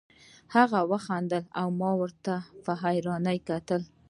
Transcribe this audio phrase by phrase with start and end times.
[0.55, 2.33] هغه خندل او ما ورته
[2.83, 3.81] حيران کتل.